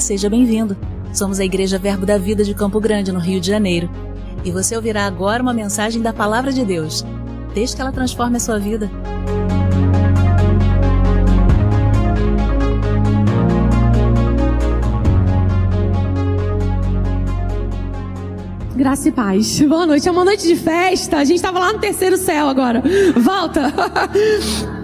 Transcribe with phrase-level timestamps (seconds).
[0.00, 0.76] Seja bem-vindo.
[1.12, 3.88] Somos a Igreja Verbo da Vida de Campo Grande, no Rio de Janeiro.
[4.44, 7.04] E você ouvirá agora uma mensagem da Palavra de Deus.
[7.54, 8.90] Desde que ela transforme a sua vida.
[18.76, 19.60] Graça e paz.
[19.62, 20.06] Boa noite.
[20.06, 21.16] É uma noite de festa.
[21.16, 22.82] A gente estava lá no terceiro céu agora.
[23.16, 23.72] Volta.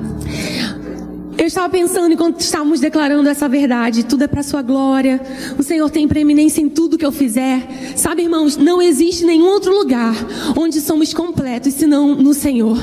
[1.42, 5.20] Eu estava pensando enquanto estávamos declarando essa verdade, tudo é para sua glória.
[5.59, 7.66] O Senhor tem preeminência em tudo que eu fizer.
[7.96, 10.14] Sabe, irmãos, não existe nenhum outro lugar
[10.56, 12.78] onde somos completos senão no Senhor.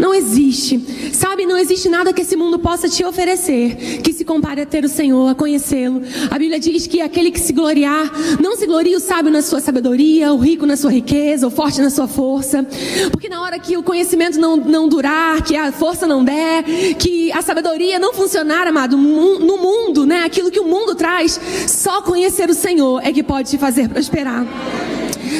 [0.00, 0.80] Não existe.
[1.12, 4.84] Sabe, não existe nada que esse mundo possa te oferecer que se compare a ter
[4.84, 6.02] o Senhor, a conhecê-lo.
[6.30, 9.60] A Bíblia diz que aquele que se gloriar, não se glorie o sábio na sua
[9.60, 12.66] sabedoria, o rico na sua riqueza, o forte na sua força.
[13.10, 16.64] Porque na hora que o conhecimento não, não durar, que a força não der,
[16.98, 20.24] que a sabedoria não funcionar, amado, no mundo, né?
[20.24, 24.46] Aquilo que o mundo traz, só conhecer o Senhor é que pode te fazer prosperar.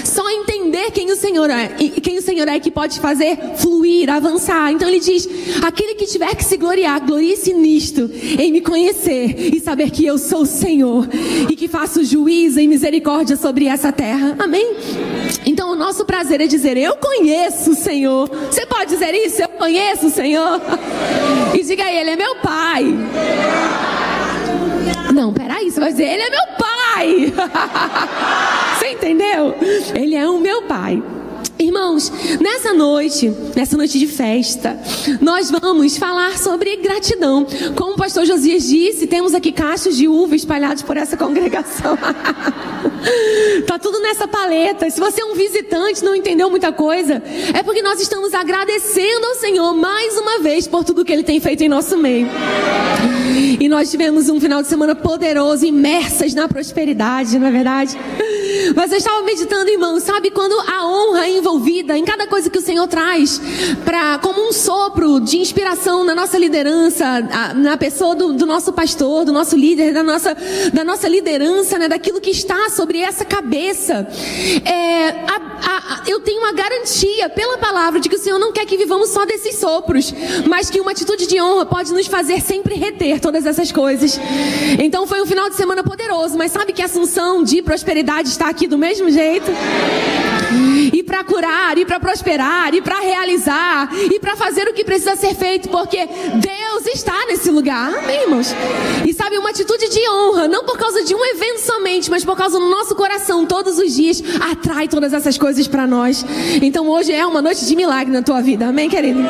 [0.04, 1.68] Só entender quem o Senhor é,
[2.02, 4.72] quem o Senhor é que pode fazer fluir, avançar.
[4.72, 5.28] Então ele diz:
[5.62, 10.18] aquele que tiver que se gloriar, glorie-se nisto, em me conhecer e saber que eu
[10.18, 11.08] sou o Senhor
[11.48, 14.36] e que faço juízo e misericórdia sobre essa terra.
[14.38, 14.76] Amém?
[15.46, 18.28] Então o nosso prazer é dizer: eu conheço o Senhor.
[18.50, 19.42] Você pode dizer isso?
[19.42, 20.60] Eu conheço o Senhor.
[21.54, 22.84] E diga aí, ele é meu pai.
[25.14, 26.57] Não, peraí, você vai dizer, ele é meu pai.
[28.78, 29.54] Você entendeu?
[29.94, 31.02] Ele é o meu pai.
[31.58, 34.78] Irmãos, nessa noite, nessa noite de festa,
[35.20, 37.44] nós vamos falar sobre gratidão.
[37.74, 41.98] Como o pastor Josias disse, temos aqui cachos de uva espalhados por essa congregação.
[43.66, 44.88] tá tudo nessa paleta.
[44.88, 47.20] Se você é um visitante, não entendeu muita coisa,
[47.52, 51.40] é porque nós estamos agradecendo ao Senhor mais uma vez por tudo que ele tem
[51.40, 52.28] feito em nosso meio.
[53.60, 57.98] E nós tivemos um final de semana poderoso, imersas na prosperidade, não é verdade?
[58.74, 62.58] Mas eu estava meditando, irmão, sabe quando a honra é envolvida em cada coisa que
[62.58, 63.40] o Senhor traz,
[63.82, 67.22] para como um sopro de inspiração na nossa liderança,
[67.56, 70.36] na pessoa do, do, nosso pastor, do nosso líder, da nossa,
[70.74, 74.06] da nossa liderança, né, daquilo que está sobre essa cabeça.
[74.62, 78.66] É, a, a, eu tenho uma garantia pela palavra de que o Senhor não quer
[78.66, 80.12] que vivamos só desses sopros,
[80.46, 84.20] mas que uma atitude de honra pode nos fazer sempre reter todas essas coisas.
[84.78, 88.50] Então foi um final de semana poderoso, mas sabe que a assunção de prosperidade está
[88.50, 89.50] aqui do mesmo jeito?
[91.08, 95.34] Para curar, e para prosperar, e para realizar, e para fazer o que precisa ser
[95.34, 98.54] feito, porque Deus está nesse lugar, amém, irmãos?
[99.06, 102.36] E sabe, uma atitude de honra, não por causa de um evento somente, mas por
[102.36, 106.24] causa do nosso coração, todos os dias, atrai todas essas coisas para nós.
[106.62, 109.20] Então hoje é uma noite de milagre na tua vida, amém, querido?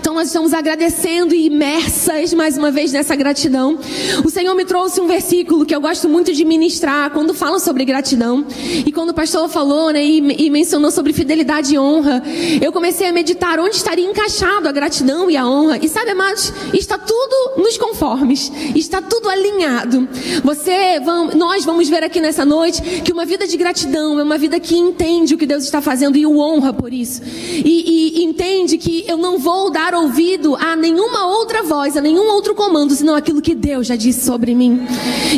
[0.00, 3.78] Então nós estamos agradecendo e imersas mais uma vez nessa gratidão.
[4.24, 7.84] O Senhor me trouxe um versículo que eu gosto muito de ministrar quando falam sobre
[7.84, 8.46] gratidão.
[8.86, 12.22] E quando o pastor falou, né, e, e mencionou sobre fidelidade e honra,
[12.62, 15.78] eu comecei a meditar onde estaria encaixado a gratidão e a honra.
[15.82, 20.08] E sabe, amados, está tudo nos conformes, está tudo alinhado.
[20.44, 24.38] Você, vamos, nós vamos ver aqui nessa noite que uma vida de gratidão é uma
[24.38, 27.22] vida que entende o que Deus está fazendo e o honra por isso.
[27.24, 32.28] E, e entende que eu não vou dar ouvido a nenhuma outra voz, a nenhum
[32.32, 34.86] outro comando, senão aquilo que Deus já disse sobre mim.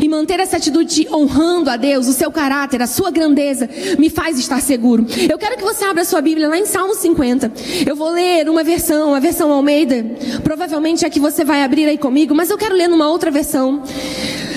[0.01, 3.69] E manter essa atitude honrando a Deus, o seu caráter, a sua grandeza,
[3.99, 5.07] me faz estar seguro.
[5.31, 7.53] Eu quero que você abra sua Bíblia lá em Salmo 50.
[7.87, 10.05] Eu vou ler uma versão, a versão Almeida.
[10.45, 13.83] Provavelmente é que você vai abrir aí comigo, mas eu quero ler numa outra versão.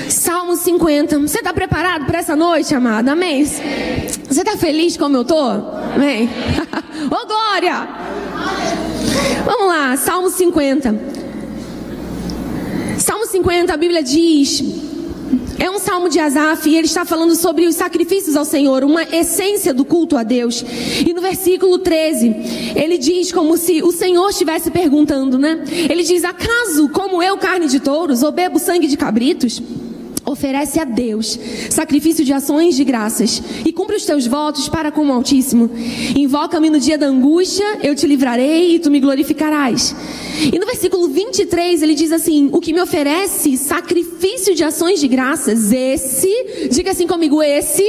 [0.10, 1.20] Salmo 50.
[1.20, 3.14] Você está preparado para essa noite, amada?
[3.14, 3.46] Amém?
[3.46, 5.50] Você está feliz como eu estou?
[5.96, 6.30] Amém?
[7.10, 7.88] Ô oh, glória!
[9.46, 10.96] Vamos lá, Salmo 50.
[13.00, 14.85] Salmo 50, a Bíblia diz
[15.58, 19.04] é um salmo de Asaf e ele está falando sobre os sacrifícios ao Senhor, uma
[19.04, 20.64] essência do culto a Deus.
[21.06, 22.36] E no versículo 13,
[22.76, 25.64] ele diz como se o Senhor estivesse perguntando, né?
[25.90, 29.62] Ele diz: Acaso como eu carne de touros ou bebo sangue de cabritos?
[30.36, 31.40] Oferece a Deus
[31.70, 35.72] sacrifício de ações de graças e cumpre os teus votos para com o Altíssimo.
[36.14, 39.96] Invoca-me no dia da angústia, eu te livrarei e tu me glorificarás.
[40.52, 45.08] E no versículo 23 ele diz assim: O que me oferece sacrifício de ações de
[45.08, 47.84] graças, esse, diga assim comigo, esse,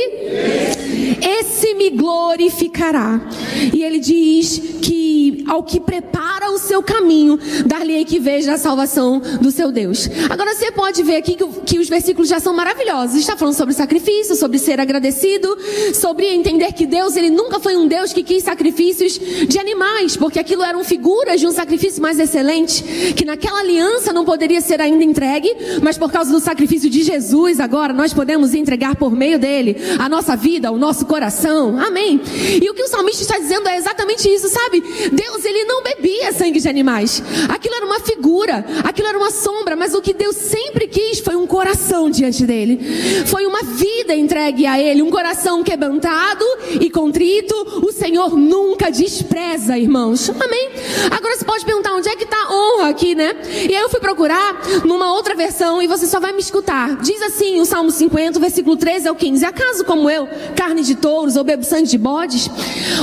[1.21, 3.29] esse me glorificará.
[3.75, 9.21] E ele diz que ao que prepara o seu caminho, dar-lhe que veja a salvação
[9.41, 10.09] do seu Deus.
[10.29, 13.17] Agora você pode ver aqui que, que os versículos já são maravilhosos.
[13.17, 15.57] Está falando sobre sacrifício, sobre ser agradecido,
[15.95, 19.19] sobre entender que Deus, ele nunca foi um Deus que quis sacrifícios
[19.49, 22.85] de animais, porque aquilo eram figuras de um sacrifício mais excelente
[23.15, 27.61] que naquela aliança não poderia ser ainda entregue, mas por causa do sacrifício de Jesus,
[27.61, 31.79] agora nós podemos entregar por meio dele a nossa vida, o nosso coração.
[31.79, 32.21] Amém.
[32.63, 34.83] E o que o salmista está dizendo é exatamente isso, sabe?
[35.13, 37.23] Deus, ele não bebia sangue de animais.
[37.49, 41.37] Aquilo era uma figura, aquilo era uma sombra, mas o que Deus sempre quis foi
[41.37, 42.81] um coração diante dele.
[43.27, 46.45] Foi uma vida entregue a ele, um coração quebrantado
[46.81, 47.55] e contrito.
[47.85, 50.31] O Senhor nunca despreza, irmãos.
[50.31, 50.71] Amém.
[51.11, 53.35] Agora você pode perguntar onde é que está honra aqui, né?
[53.69, 56.97] E aí eu fui procurar numa outra versão e você só vai me escutar.
[56.97, 61.37] Diz assim o Salmo 50, versículo 13 ao 15: Acaso como eu, carne de touros
[61.37, 62.51] ou bebo sangue de bodes,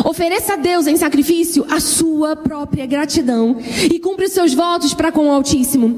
[0.06, 3.58] ofereça a Deus em sacrifício a sua própria gratidão
[3.92, 5.98] e cumpre os seus votos para com o Altíssimo.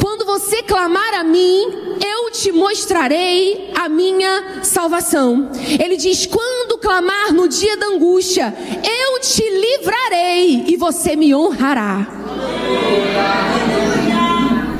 [0.00, 1.64] Quando você clamar a mim,
[2.00, 5.50] eu te mostrarei a minha salvação.
[5.80, 12.06] Ele diz: quando clamar no dia da angústia, eu te livrarei e você me honrará.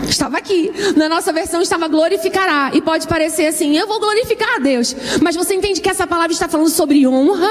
[0.09, 0.71] Estava aqui.
[0.95, 2.71] Na nossa versão estava glorificará.
[2.75, 4.95] E pode parecer assim, eu vou glorificar a Deus.
[5.23, 7.51] Mas você entende que essa palavra está falando sobre honra?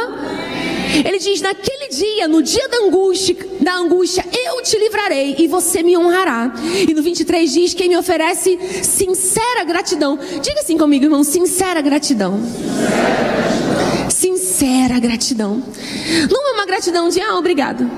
[1.05, 5.83] Ele diz: naquele dia, no dia da angústia, da angústia, eu te livrarei e você
[5.83, 6.53] me honrará.
[6.87, 10.17] E no 23 diz: quem me oferece sincera gratidão.
[10.41, 12.39] Diga assim comigo, irmão: sincera gratidão.
[14.09, 15.61] Sincera gratidão.
[16.31, 17.89] Não é uma gratidão de ah, obrigado.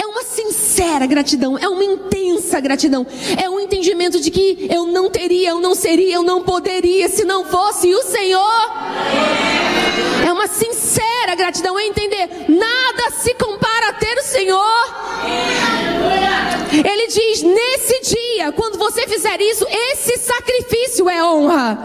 [0.00, 3.06] É uma sincera gratidão, é uma intensa gratidão,
[3.42, 7.24] é um entendimento de que eu não teria, eu não seria, eu não poderia se
[7.24, 9.65] não fosse o Senhor.
[10.46, 14.94] Uma sincera gratidão, é entender, nada se compara a ter o Senhor.
[16.72, 21.76] Ele diz: nesse dia, quando você fizer isso, esse sacrifício é honra.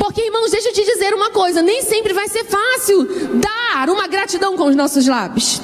[0.00, 4.08] Porque, irmãos, deixa eu te dizer uma coisa: nem sempre vai ser fácil dar uma
[4.08, 5.60] gratidão com os nossos lábios.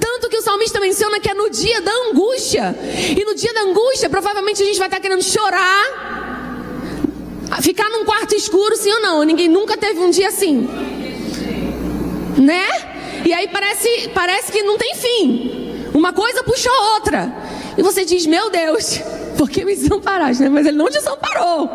[0.00, 2.74] Tanto que o salmista menciona que é no dia da angústia.
[3.14, 6.38] E no dia da angústia, provavelmente a gente vai estar querendo chorar.
[7.60, 9.22] Ficar num quarto escuro, sim ou não?
[9.22, 10.66] Ninguém nunca teve um dia assim.
[12.38, 12.66] Né?
[13.24, 15.88] E aí parece, parece que não tem fim.
[15.92, 17.32] Uma coisa puxa a outra.
[17.76, 19.00] E você diz, meu Deus,
[19.36, 20.48] por que me desamparaste?
[20.48, 21.70] Mas ele não desamparou.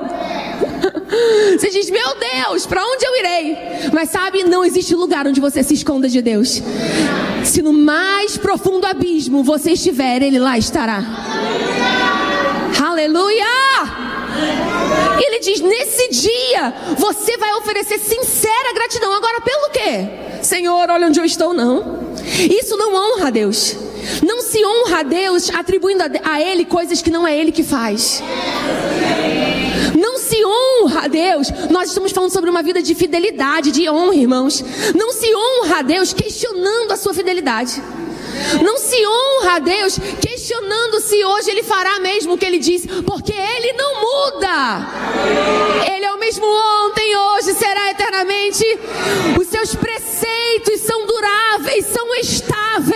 [1.57, 3.57] Você diz, meu Deus, para onde eu irei?
[3.93, 6.61] Mas sabe, não existe lugar onde você se esconda de Deus.
[7.43, 11.01] Se no mais profundo abismo você estiver, Ele lá estará.
[12.83, 13.45] Aleluia!
[15.17, 19.13] Ele diz: nesse dia você vai oferecer sincera gratidão.
[19.13, 20.09] Agora, pelo quê?
[20.53, 22.13] Senhor, olha onde eu estou, não.
[22.61, 23.75] Isso não honra a Deus.
[24.23, 28.21] Não se honra a Deus atribuindo a Ele coisas que não é Ele que faz.
[29.99, 31.47] Não se honra a Deus.
[31.71, 34.63] Nós estamos falando sobre uma vida de fidelidade, de honra, irmãos.
[34.93, 37.81] Não se honra a Deus questionando a sua fidelidade.
[38.61, 42.87] Não se honra a Deus questionando se hoje Ele fará mesmo o que Ele disse,
[43.03, 44.87] porque Ele não muda.
[45.93, 48.65] Ele é o mesmo ontem, hoje, será eternamente.
[49.39, 52.92] Os seus preceitos são duráveis, são estáveis.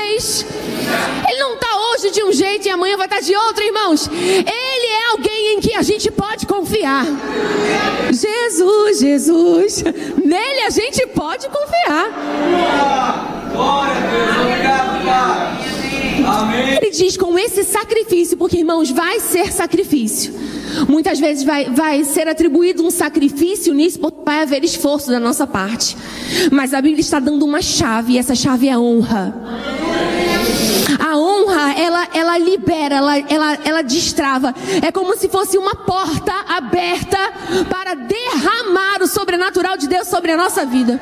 [1.30, 4.08] Ele não está hoje de um jeito e amanhã vai estar de outro, irmãos.
[4.08, 7.06] Ele é alguém em que a gente pode confiar.
[8.12, 9.84] Jesus, Jesus.
[10.24, 12.10] Nele a gente pode confiar.
[13.54, 15.77] Glória a Deus, obrigado, Pai.
[16.82, 20.34] Ele diz com esse sacrifício, porque irmãos, vai ser sacrifício.
[20.88, 25.48] Muitas vezes vai, vai ser atribuído um sacrifício nisso, porque vai haver esforço da nossa
[25.48, 25.98] parte.
[26.52, 29.34] Mas a Bíblia está dando uma chave, e essa chave é honra.
[31.00, 34.54] A honra, ela, ela libera, ela, ela, ela destrava.
[34.82, 37.18] É como se fosse uma porta aberta
[37.70, 41.00] para derramar o sobrenatural de Deus sobre a nossa vida.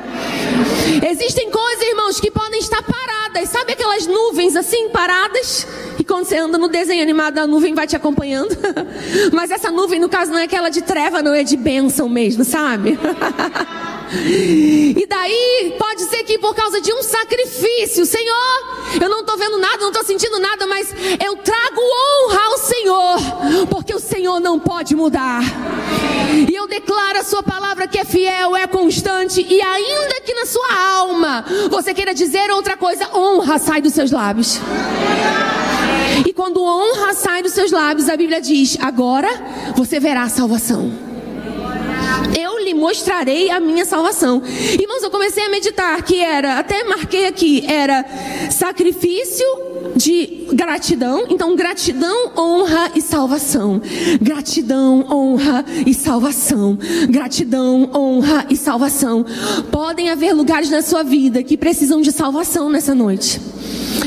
[1.10, 2.25] Existem coisas, irmãos, que.
[4.06, 5.66] Nuvens assim, paradas?
[5.98, 8.56] E quando você anda no desenho animado, a nuvem vai te acompanhando.
[9.32, 12.44] Mas essa nuvem, no caso, não é aquela de treva, não é de bênção mesmo,
[12.44, 12.98] sabe?
[14.12, 19.58] E daí pode ser que por causa de um sacrifício, Senhor, eu não estou vendo
[19.58, 20.94] nada, não estou sentindo nada, mas
[21.24, 25.42] eu trago honra ao Senhor, porque o Senhor não pode mudar.
[26.48, 30.46] E eu declaro a Sua palavra que é fiel, é constante, e ainda que na
[30.46, 34.60] sua alma você queira dizer outra coisa, honra sai dos seus lábios.
[36.26, 39.28] E quando honra sai dos seus lábios, a Bíblia diz: agora
[39.74, 41.05] você verá a salvação
[42.66, 44.42] lhe mostrarei a minha salvação.
[44.78, 48.04] Irmãos, eu comecei a meditar que era, até marquei aqui, era
[48.50, 49.46] sacrifício
[49.94, 51.26] de gratidão.
[51.30, 53.80] Então, gratidão, honra e salvação.
[54.20, 56.76] Gratidão, honra e salvação.
[57.08, 59.24] Gratidão, honra e salvação.
[59.70, 63.40] Podem haver lugares na sua vida que precisam de salvação nessa noite.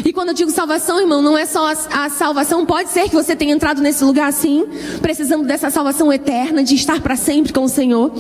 [0.06, 3.16] E quando eu digo salvação, irmão, não é só a, a salvação, pode ser que
[3.16, 4.66] você tenha entrado nesse lugar assim,
[5.02, 8.12] precisando dessa salvação eterna, de estar para sempre com o Senhor.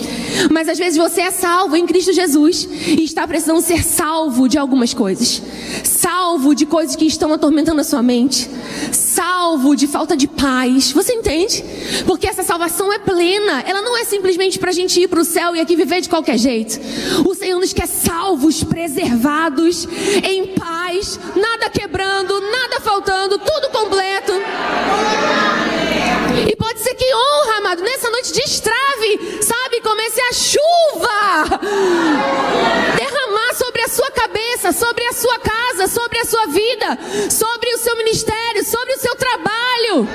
[0.51, 4.57] Mas às vezes você é salvo em Cristo Jesus e está precisando ser salvo de
[4.57, 5.41] algumas coisas.
[5.83, 8.49] Salvo de coisas que estão atormentando a sua mente.
[8.91, 10.91] Salvo de falta de paz.
[10.91, 11.63] Você entende?
[12.05, 13.63] Porque essa salvação é plena.
[13.65, 16.09] Ela não é simplesmente para a gente ir para o céu e aqui viver de
[16.09, 16.79] qualquer jeito.
[17.27, 19.87] O Senhor nos quer salvos, preservados,
[20.23, 24.33] em paz, nada quebrando, nada faltando, tudo completo.
[26.47, 29.81] E pode ser que honra, amado, nessa noite destrave, sabe?
[29.81, 31.59] Comece a chuva
[32.97, 36.97] derramar sobre a sua cabeça, sobre a sua casa, sobre a sua vida,
[37.29, 40.07] sobre o seu ministério, sobre o seu trabalho.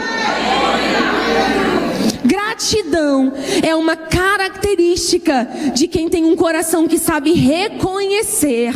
[2.24, 8.72] Gratidão é uma característica de quem tem um coração que sabe reconhecer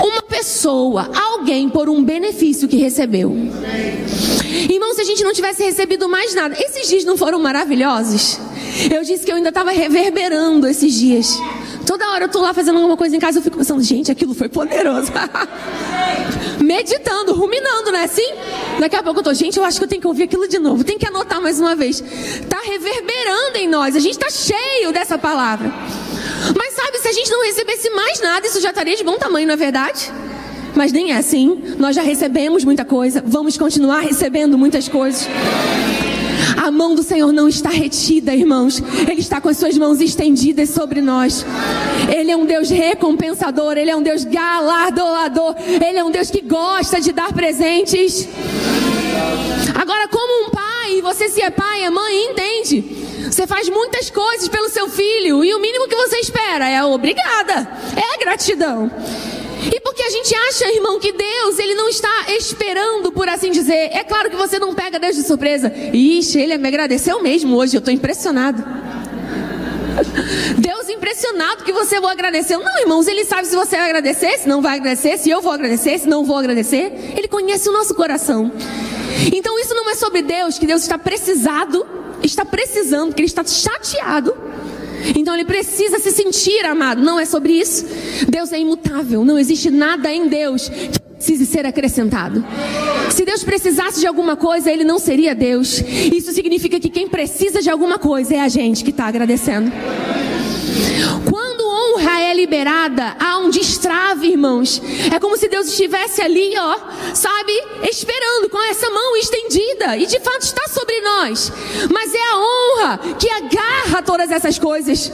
[0.00, 3.34] uma pessoa, alguém por um benefício que recebeu.
[4.68, 8.38] Irmão, se a gente não tivesse recebido mais nada, esses dias não foram maravilhosos?
[8.90, 11.38] Eu disse que eu ainda estava reverberando esses dias.
[11.86, 14.34] Toda hora eu tô lá fazendo alguma coisa em casa, eu fico pensando, gente, aquilo
[14.34, 15.12] foi poderoso.
[16.62, 18.04] Meditando, ruminando, né?
[18.04, 18.32] Assim?
[18.78, 20.58] Daqui a pouco eu tô, gente, eu acho que eu tenho que ouvir aquilo de
[20.58, 22.02] novo, tem que anotar mais uma vez.
[22.48, 25.72] Tá reverberando em nós, a gente tá cheio dessa palavra.
[26.56, 29.46] Mas sabe, se a gente não recebesse mais nada, isso já estaria de bom tamanho,
[29.46, 30.10] não é verdade?
[30.74, 31.74] Mas nem é assim.
[31.78, 35.28] Nós já recebemos muita coisa, vamos continuar recebendo muitas coisas.
[36.56, 38.82] A mão do Senhor não está retida, irmãos.
[39.08, 41.44] Ele está com as suas mãos estendidas sobre nós.
[42.14, 46.40] Ele é um Deus recompensador, ele é um Deus galardoador, ele é um Deus que
[46.40, 48.28] gosta de dar presentes.
[49.74, 53.01] Agora, como um pai, você se é pai, é mãe, entende.
[53.32, 57.66] Você faz muitas coisas pelo seu filho e o mínimo que você espera é obrigada,
[57.96, 58.90] é gratidão.
[59.74, 63.88] E porque a gente acha, irmão, que Deus, ele não está esperando, por assim dizer.
[63.94, 65.72] É claro que você não pega Deus de surpresa.
[65.94, 68.62] Ixi, ele me agradeceu mesmo hoje, eu estou impressionado.
[70.58, 72.58] Deus impressionado que você vou agradecer.
[72.58, 75.52] Não, irmãos, ele sabe se você vai agradecer, se não vai agradecer, se eu vou
[75.52, 77.14] agradecer, se não vou agradecer.
[77.16, 78.52] Ele conhece o nosso coração.
[79.32, 81.86] Então isso não é sobre Deus, que Deus está precisado,
[82.26, 84.34] está precisando, que ele está chateado
[85.16, 87.02] então ele precisa se sentir amado.
[87.02, 87.86] Não é sobre isso.
[88.28, 89.24] Deus é imutável.
[89.24, 92.44] Não existe nada em Deus que precise ser acrescentado.
[93.10, 95.82] Se Deus precisasse de alguma coisa, ele não seria Deus.
[96.12, 99.70] Isso significa que quem precisa de alguma coisa é a gente que está agradecendo.
[102.42, 104.82] Liberada, há um destrave, irmãos.
[105.14, 106.76] É como se Deus estivesse ali, ó,
[107.14, 107.52] sabe,
[107.88, 109.96] esperando com essa mão estendida.
[109.96, 111.52] E de fato está sobre nós.
[111.88, 115.12] Mas é a honra que agarra todas essas coisas.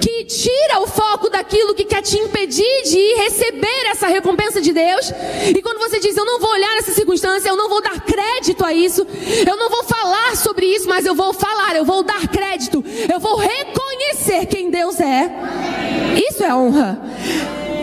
[0.00, 5.12] Que tira o foco daquilo que quer te impedir de receber essa recompensa de Deus.
[5.54, 8.64] E quando você diz, eu não vou olhar essa circunstância, eu não vou dar crédito
[8.64, 9.06] a isso,
[9.46, 13.20] eu não vou falar sobre isso, mas eu vou falar, eu vou dar crédito, eu
[13.20, 15.83] vou reconhecer quem Deus é.
[16.16, 16.98] Isso é honra.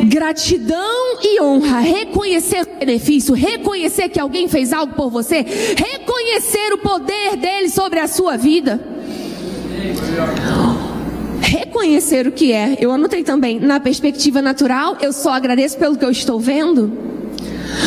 [0.03, 5.45] Gratidão e honra, reconhecer o benefício, reconhecer que alguém fez algo por você,
[5.77, 8.79] reconhecer o poder dele sobre a sua vida.
[11.41, 16.05] Reconhecer o que é, eu anotei também, na perspectiva natural, eu só agradeço pelo que
[16.05, 16.91] eu estou vendo.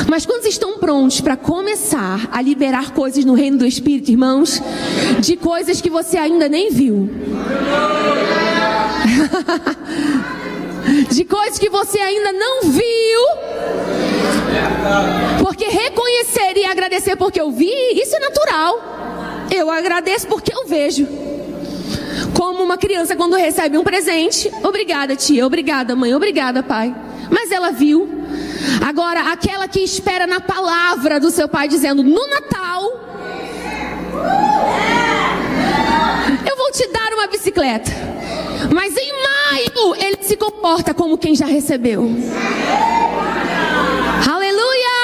[0.08, 4.62] Mas quando estão prontos para começar a liberar coisas no reino do Espírito, irmãos,
[5.20, 7.10] de coisas que você ainda nem viu.
[11.10, 13.20] de coisas que você ainda não viu.
[15.40, 19.46] Porque reconhecer e agradecer porque eu vi, isso é natural.
[19.50, 21.06] Eu agradeço porque eu vejo.
[22.36, 26.94] Como uma criança quando recebe um presente, obrigada tia, obrigada mãe, obrigada pai.
[27.30, 28.23] Mas ela viu.
[28.86, 32.82] Agora, aquela que espera na palavra do seu pai dizendo: no Natal,
[36.48, 37.90] eu vou te dar uma bicicleta.
[38.72, 42.08] Mas em maio ele se comporta como quem já recebeu.
[44.26, 44.94] Aleluia!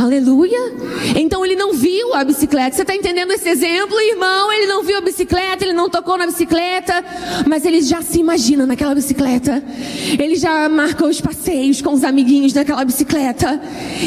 [0.00, 0.87] Aleluia!
[1.16, 2.76] Então ele não viu a bicicleta.
[2.76, 4.52] Você está entendendo esse exemplo, irmão?
[4.52, 7.04] Ele não viu a bicicleta, ele não tocou na bicicleta,
[7.46, 9.62] mas ele já se imagina naquela bicicleta.
[10.18, 13.60] Ele já marca os passeios com os amiguinhos naquela bicicleta.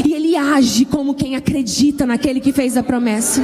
[0.05, 3.41] E ele age como quem acredita naquele que fez a promessa.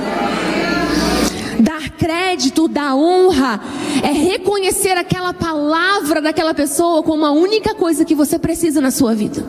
[1.60, 3.60] Dar crédito, dar honra,
[4.04, 9.16] é reconhecer aquela palavra daquela pessoa como a única coisa que você precisa na sua
[9.16, 9.44] vida.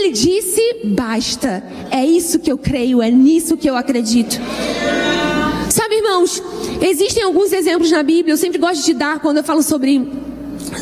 [0.00, 1.62] Ele disse, basta.
[1.90, 4.40] É isso que eu creio, é nisso que eu acredito.
[5.68, 6.42] Sabe, irmãos,
[6.80, 10.10] existem alguns exemplos na Bíblia, eu sempre gosto de dar quando eu falo sobre,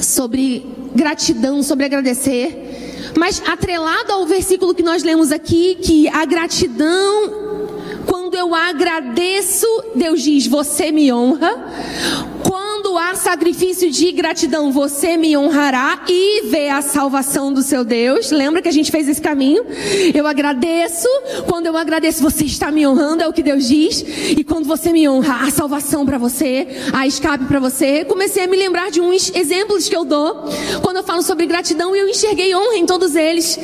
[0.01, 3.13] sobre gratidão, sobre agradecer.
[3.19, 7.49] Mas atrelado ao versículo que nós lemos aqui, que a gratidão,
[8.07, 11.51] quando eu agradeço, Deus diz: Você me honra.
[12.45, 18.31] Quando há sacrifício de gratidão, você me honrará e vê a salvação do seu Deus.
[18.31, 19.65] Lembra que a gente fez esse caminho?
[20.15, 21.09] Eu agradeço.
[21.47, 24.05] Quando eu agradeço, você está me honrando, é o que Deus diz.
[24.37, 28.05] E quando você me honra, há salvação para você, há escape para você.
[28.05, 30.45] Comecei a me lembrar de uns exemplos que eu dou.
[30.83, 33.59] Quando eu falo sobre gratidão, eu enxerguei honra em todos eles.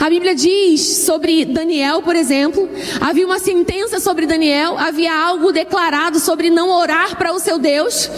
[0.00, 2.68] A Bíblia diz sobre Daniel, por exemplo,
[3.00, 8.10] havia uma sentença sobre Daniel, havia algo declarado sobre não orar para o seu Deus.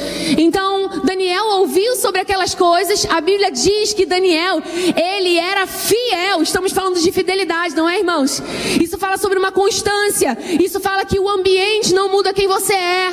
[0.51, 3.07] Então, Daniel ouviu sobre aquelas coisas.
[3.09, 4.61] A Bíblia diz que Daniel,
[4.97, 6.43] ele era fiel.
[6.43, 8.43] Estamos falando de fidelidade, não é, irmãos?
[8.83, 10.37] Isso fala sobre uma constância.
[10.61, 13.13] Isso fala que o ambiente não muda quem você é.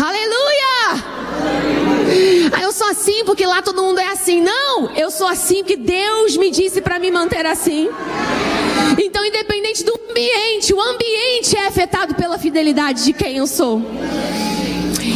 [0.00, 1.02] Aleluia!
[2.52, 4.40] Ah, eu sou assim porque lá todo mundo é assim.
[4.40, 7.90] Não, eu sou assim porque Deus me disse para me manter assim.
[8.96, 13.82] Então, independente do ambiente, o ambiente é afetado pela fidelidade de quem eu sou.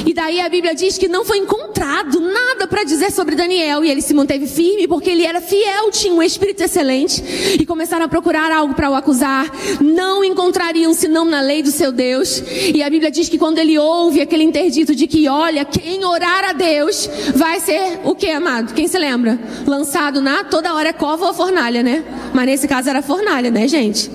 [0.07, 3.85] E daí a Bíblia diz que não foi encontrado nada para dizer sobre Daniel.
[3.85, 7.21] E ele se manteve firme porque ele era fiel, tinha um espírito excelente.
[7.61, 9.51] E começaram a procurar algo para o acusar.
[9.81, 12.41] Não encontrariam senão na lei do seu Deus.
[12.73, 16.51] E a Bíblia diz que quando ele ouve aquele interdito de que, olha, quem orar
[16.51, 18.75] a Deus vai ser o que, amado?
[18.75, 19.37] Quem se lembra?
[19.67, 22.05] Lançado na toda hora é cova ou fornalha, né?
[22.33, 24.09] Mas nesse caso era fornalha, né, gente?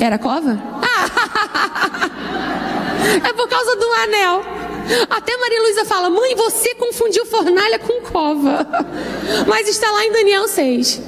[0.00, 0.58] Era cova?
[3.24, 4.59] É por causa do anel.
[5.08, 8.66] Até Maria Luísa fala: Mãe, você confundiu fornalha com cova.
[9.46, 11.00] Mas está lá em Daniel 6.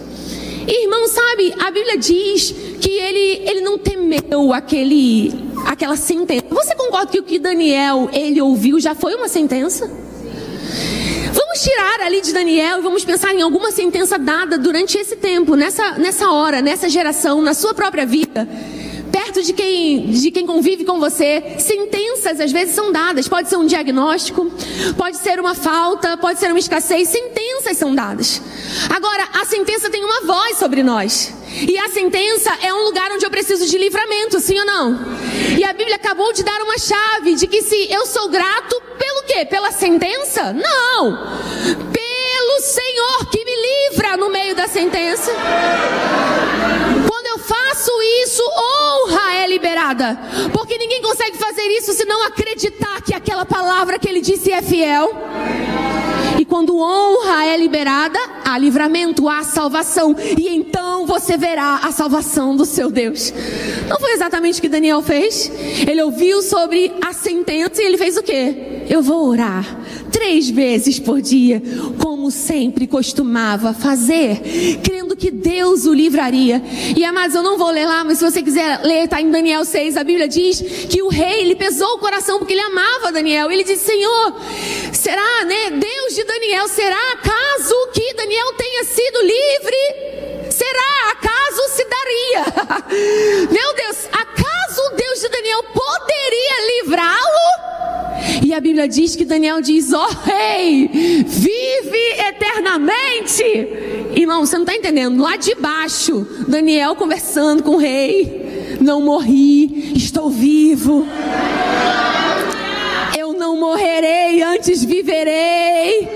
[0.67, 5.33] Irmão, sabe, a Bíblia diz que ele, ele não temeu aquele,
[5.67, 6.45] aquela sentença.
[6.51, 9.91] Você concorda que o que Daniel ele ouviu já foi uma sentença?
[11.33, 15.57] Vamos tirar ali de Daniel e vamos pensar em alguma sentença dada durante esse tempo,
[15.57, 18.49] nessa, nessa hora, nessa geração, na sua própria vida
[19.33, 23.27] perto de quem, de quem convive com você, sentenças às vezes são dadas.
[23.27, 24.53] Pode ser um diagnóstico,
[24.97, 27.09] pode ser uma falta, pode ser uma escassez.
[27.09, 28.43] Sentenças são dadas.
[28.95, 31.33] Agora, a sentença tem uma voz sobre nós.
[31.67, 35.01] E a sentença é um lugar onde eu preciso de livramento, sim ou não?
[35.57, 39.23] E a Bíblia acabou de dar uma chave de que se eu sou grato pelo
[39.25, 39.47] quê?
[39.47, 40.53] Pela sentença?
[40.53, 41.19] Não!
[41.91, 45.33] Pelo Senhor que me livra no meio da sentença
[47.43, 47.91] faço
[48.23, 50.19] isso, honra é liberada.
[50.53, 54.63] Porque ninguém consegue fazer isso se não acreditar que aquela palavra que ele disse é
[54.63, 55.13] fiel.
[56.39, 60.17] E quando honra é liberada, há livramento, há salvação.
[60.39, 63.33] E então você verá a salvação do seu Deus.
[63.89, 65.51] Não foi exatamente o que Daniel fez?
[65.87, 68.83] Ele ouviu sobre a sentença e ele fez o quê?
[68.89, 69.65] Eu vou orar
[70.11, 71.63] três vezes por dia,
[71.99, 74.41] como sempre costumava fazer,
[74.83, 76.61] crendo que Deus o livraria.
[76.97, 79.65] E amados, eu não vou ler lá, mas se você quiser ler, está em Daniel
[79.65, 83.49] 6, a Bíblia diz que o rei, ele pesou o coração porque ele amava Daniel.
[83.49, 84.35] Ele disse: Senhor,
[84.93, 90.51] será, né, Deus de Daniel, será acaso que Daniel tenha sido livre?
[90.51, 91.12] Será?
[93.51, 97.43] Meu Deus, acaso o Deus de Daniel poderia livrá-lo?
[98.45, 100.89] E a Bíblia diz que Daniel diz: Ó oh, rei,
[101.27, 103.45] vive eternamente.
[104.15, 105.23] Irmão, você não está entendendo?
[105.23, 111.07] Lá de baixo, Daniel conversando com o rei: Não morri, estou vivo.
[113.19, 116.09] Eu não morrerei, antes viverei.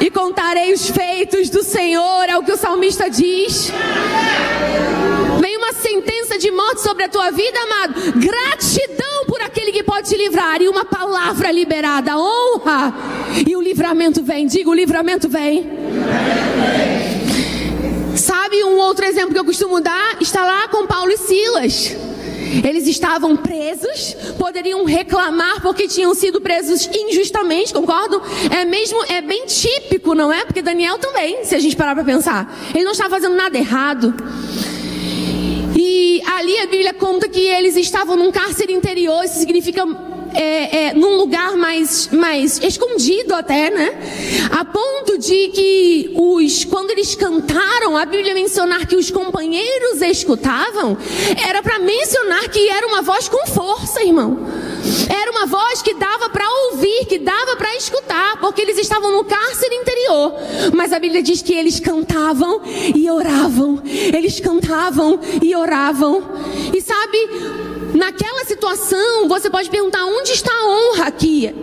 [0.00, 3.72] E contarei os feitos do Senhor, é o que o salmista diz
[5.68, 8.12] uma sentença de morte sobre a tua vida, amado.
[8.12, 10.62] Gratidão por aquele que pode te livrar.
[10.62, 12.94] E uma palavra liberada, honra.
[13.46, 14.46] E o livramento vem.
[14.46, 15.68] Diga: o livramento vem.
[18.16, 20.16] Sabe um outro exemplo que eu costumo dar?
[20.20, 21.96] Está lá com Paulo e Silas.
[22.64, 28.22] Eles estavam presos, poderiam reclamar porque tinham sido presos injustamente, concordo?
[28.50, 30.46] É mesmo, é bem típico, não é?
[30.46, 32.58] Porque Daniel também, se a gente parar para pensar.
[32.74, 34.14] Ele não estava fazendo nada errado.
[36.24, 39.86] Ali a Bíblia conta que eles estavam num cárcere interior, isso significa
[40.34, 43.92] é, é, num lugar mais, mais escondido até, né?
[44.50, 50.96] A ponto de que os, quando eles cantaram, a Bíblia mencionar que os companheiros escutavam,
[51.48, 54.46] era para mencionar que era uma voz com força, irmão.
[55.08, 59.24] Era uma voz que dava para ouvir, que dava para escutar, porque eles estavam no
[59.24, 60.34] cárcere interior.
[60.74, 62.62] Mas a Bíblia diz que eles cantavam
[62.94, 63.82] e oravam.
[63.84, 66.22] Eles cantavam e oravam.
[66.74, 67.18] E sabe,
[67.94, 71.54] naquela situação, você pode perguntar: onde está a honra aqui?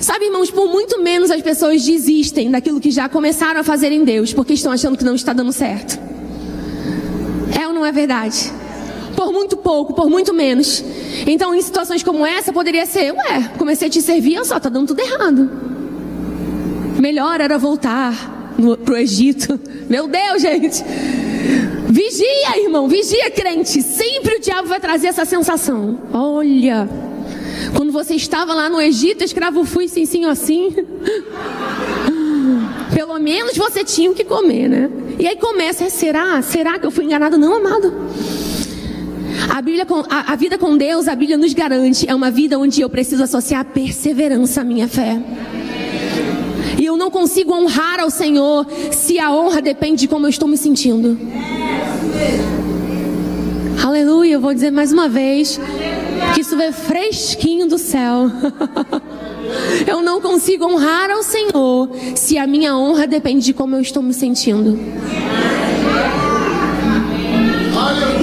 [0.00, 4.04] Sabe, irmãos, por muito menos as pessoas desistem daquilo que já começaram a fazer em
[4.04, 5.98] Deus, porque estão achando que não está dando certo.
[7.58, 8.52] É ou não é verdade?
[9.24, 10.84] Por muito pouco, por muito menos.
[11.26, 14.68] Então, em situações como essa, poderia ser: ué, comecei a te servir, olha só, tá
[14.68, 15.50] dando tudo errado.
[17.00, 19.58] Melhor era voltar no, pro Egito.
[19.88, 20.84] Meu Deus, gente.
[21.88, 23.80] Vigia, irmão, vigia, crente.
[23.80, 25.98] Sempre o diabo vai trazer essa sensação.
[26.12, 26.86] Olha,
[27.74, 30.70] quando você estava lá no Egito, escravo fui, sim, sim, assim.
[32.94, 34.90] Pelo menos você tinha o que comer, né?
[35.18, 36.42] E aí começa, será?
[36.42, 37.38] Será que eu fui enganado?
[37.38, 37.90] Não, amado.
[39.48, 42.80] A, Bíblia, a, a vida com Deus, a Bíblia nos garante, é uma vida onde
[42.80, 45.20] eu preciso associar perseverança à minha fé.
[46.78, 50.48] E eu não consigo honrar ao Senhor se a honra depende de como eu estou
[50.48, 51.18] me sentindo.
[53.82, 55.60] Aleluia, eu vou dizer mais uma vez
[56.34, 58.30] que isso vem fresquinho do céu.
[59.86, 64.02] Eu não consigo honrar ao Senhor se a minha honra depende de como eu estou
[64.02, 64.78] me sentindo.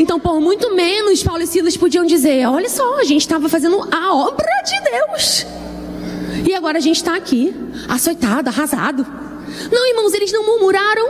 [0.02, 3.88] Então, por muito menos, Paulo e Silas podiam dizer: Olha só, a gente estava fazendo
[3.92, 5.46] a obra de Deus.
[6.50, 7.54] E agora a gente está aqui,
[7.88, 9.06] açoitado, arrasado.
[9.72, 11.08] Não, irmãos, eles não murmuraram,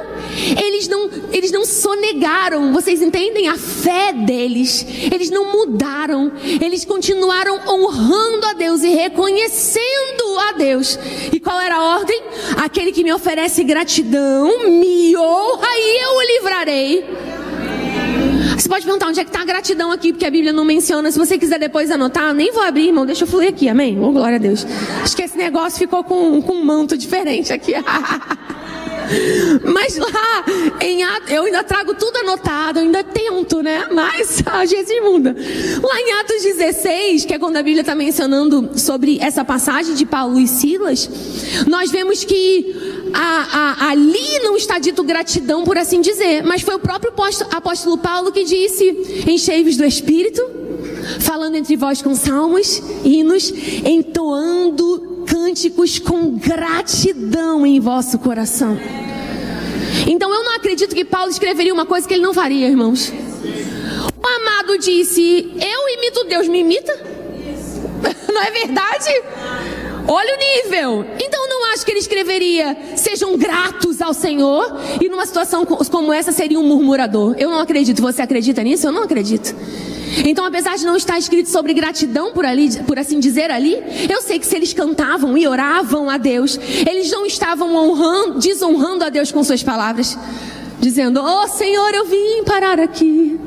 [0.62, 3.48] eles não, eles não sonegaram, vocês entendem?
[3.48, 11.00] A fé deles, eles não mudaram, eles continuaram honrando a Deus e reconhecendo a Deus.
[11.32, 12.22] E qual era a ordem?
[12.58, 17.31] Aquele que me oferece gratidão, me honra e eu o livrarei.
[18.62, 21.12] Você pode perguntar onde é que está a gratidão aqui, porque a Bíblia não menciona.
[21.12, 23.08] Se você quiser depois anotar, nem vou abrir, irmão.
[23.08, 24.00] Deixa eu fluir aqui, amém?
[24.00, 24.68] Oh, glória a Deus.
[25.02, 27.74] Acho que esse negócio ficou com, com um manto diferente aqui.
[29.66, 30.46] Mas lá,
[30.80, 33.88] em Atos, eu ainda trago tudo anotado, ainda tento, né?
[33.92, 35.36] Mas a gente muda.
[35.82, 40.06] Lá em Atos 16, que é quando a Bíblia está mencionando sobre essa passagem de
[40.06, 41.10] Paulo e Silas,
[41.68, 46.76] nós vemos que a, a, ali não está dito gratidão, por assim dizer, mas foi
[46.76, 47.14] o próprio
[47.52, 50.42] apóstolo Paulo que disse: enchei-vos do Espírito,
[51.20, 53.52] falando entre vós com salmos, hinos,
[53.86, 58.78] entoando cânticos com gratidão em vosso coração.
[60.08, 63.12] Então eu não acredito que Paulo escreveria uma coisa que ele não faria, irmãos.
[63.12, 67.12] O amado disse: Eu imito Deus, me imita?
[68.32, 69.10] Não é verdade?
[70.08, 71.06] Olha o nível.
[71.20, 74.80] Então acho que ele escreveria: sejam gratos ao Senhor.
[75.02, 77.36] E numa situação como essa seria um murmurador.
[77.38, 78.02] Eu não acredito.
[78.02, 78.88] Você acredita nisso?
[78.88, 79.56] Eu não acredito.
[80.26, 84.22] Então, apesar de não estar escrito sobre gratidão por ali, por assim dizer ali, eu
[84.22, 89.10] sei que se eles cantavam e oravam a Deus, eles não estavam honrando, desonrando a
[89.10, 90.18] Deus com suas palavras,
[90.80, 93.40] dizendo: "Oh, Senhor, eu vim parar aqui,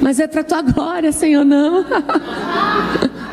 [0.00, 1.84] mas é para tua glória, Senhor, não."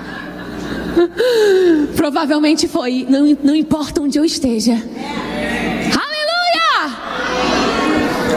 [2.05, 4.79] Provavelmente foi, não, não importa onde eu esteja.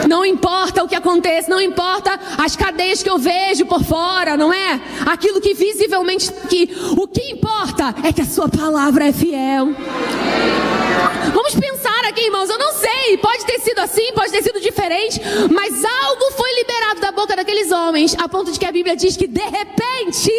[0.07, 4.53] Não importa o que aconteça, não importa as cadeias que eu vejo por fora, não
[4.53, 4.79] é?
[5.07, 9.73] Aquilo que visivelmente que o que importa é que a sua palavra é fiel.
[11.33, 12.49] Vamos pensar aqui, irmãos.
[12.49, 15.19] Eu não sei, pode ter sido assim, pode ter sido diferente,
[15.51, 19.17] mas algo foi liberado da boca daqueles homens, a ponto de que a Bíblia diz
[19.17, 20.31] que de repente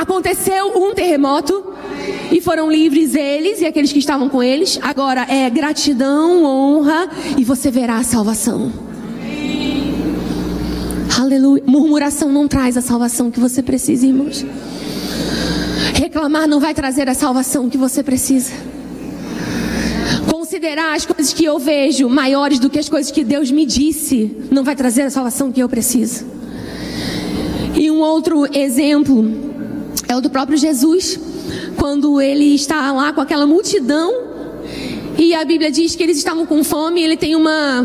[0.00, 1.74] aconteceu um terremoto
[2.32, 4.78] e foram livres eles e aqueles que estavam com eles.
[4.82, 8.93] Agora é gratidão, honra e você verá a salvação.
[11.24, 11.62] Aleluia.
[11.66, 14.44] Murmuração não traz a salvação que você precisa, irmãos.
[15.94, 18.52] Reclamar não vai trazer a salvação que você precisa.
[20.30, 24.36] Considerar as coisas que eu vejo maiores do que as coisas que Deus me disse
[24.50, 26.26] não vai trazer a salvação que eu preciso.
[27.74, 29.24] E um outro exemplo
[30.06, 31.18] é o do próprio Jesus,
[31.78, 34.12] quando ele está lá com aquela multidão
[35.16, 37.82] e a Bíblia diz que eles estavam com fome, ele tem uma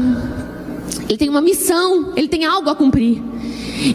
[1.09, 3.28] ele tem uma missão, ele tem algo a cumprir.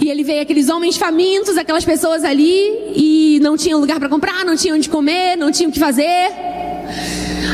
[0.00, 4.44] E ele vê aqueles homens famintos, aquelas pessoas ali, e não tinham lugar para comprar,
[4.44, 6.30] não tinham onde comer, não tinham o que fazer.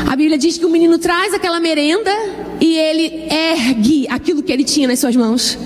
[0.09, 2.11] A Bíblia diz que o menino traz aquela merenda
[2.59, 5.57] e ele ergue aquilo que ele tinha nas suas mãos.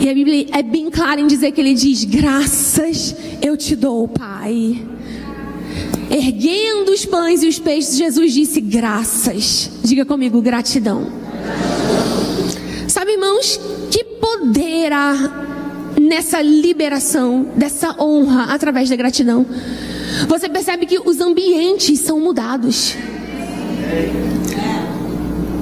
[0.00, 4.06] E a Bíblia é bem clara em dizer que ele diz: Graças eu te dou,
[4.06, 4.80] Pai.
[6.08, 9.70] Erguendo os pães e os peixes, Jesus disse: Graças.
[9.82, 11.10] Diga comigo, gratidão.
[12.86, 13.58] Sabe, irmãos,
[14.20, 14.90] poder
[16.00, 19.46] nessa liberação, dessa honra através da gratidão?
[20.28, 22.94] Você percebe que os ambientes são mudados.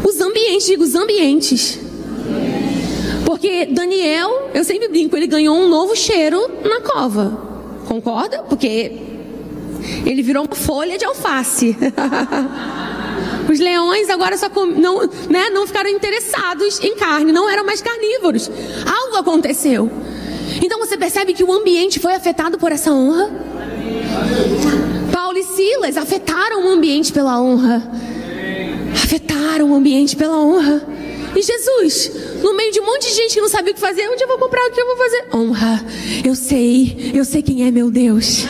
[0.06, 1.80] Os ambientes, digo, os ambientes.
[3.24, 7.44] Porque Daniel, eu sempre brinco, ele ganhou um novo cheiro na cova.
[7.86, 8.42] Concorda?
[8.42, 8.92] Porque
[10.04, 11.76] Ele virou uma folha de alface.
[13.50, 17.80] Os leões agora só com, não, né, não ficaram interessados em carne, não eram mais
[17.80, 18.50] carnívoros.
[18.86, 19.90] Algo aconteceu.
[20.62, 23.30] Então você percebe que o ambiente foi afetado por essa honra?
[25.12, 27.82] Paulo e Silas afetaram o ambiente pela honra.
[28.92, 30.86] Afetaram o ambiente pela honra.
[31.36, 34.08] E Jesus, no meio de um monte de gente que não sabia o que fazer,
[34.08, 35.24] onde eu vou comprar, o que eu vou fazer?
[35.34, 35.84] Honra.
[36.24, 38.44] Eu sei, eu sei quem é meu Deus.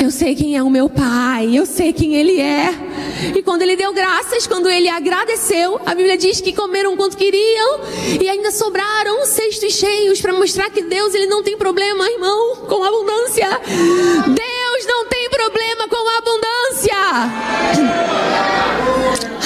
[0.00, 2.85] Eu sei quem é o meu Pai, eu sei quem Ele é.
[3.34, 7.80] E quando Ele deu graças, quando Ele agradeceu, a Bíblia diz que comeram quanto queriam
[8.20, 12.82] e ainda sobraram cestos cheios para mostrar que Deus Ele não tem problema, irmão, com
[12.82, 13.60] abundância.
[13.66, 16.96] Deus não tem problema com abundância.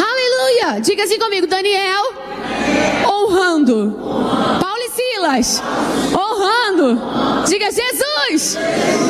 [0.02, 0.80] Aleluia!
[0.80, 2.12] Diga assim comigo, Daniel,
[3.08, 3.96] honrando.
[4.60, 5.62] Paulo e Silas,
[6.12, 7.00] honrando.
[7.46, 8.56] Diga Jesus,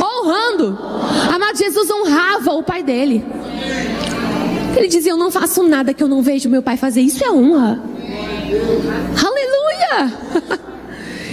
[0.03, 0.79] honrando.
[1.35, 3.25] Amado Jesus honrava o pai dele.
[4.77, 7.01] Ele dizia: Eu não faço nada que eu não vejo meu pai fazer.
[7.01, 7.83] Isso é honra.
[9.25, 10.61] Aleluia!